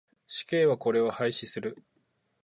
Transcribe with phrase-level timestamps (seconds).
[0.25, 1.83] 死刑はこれを廃止する。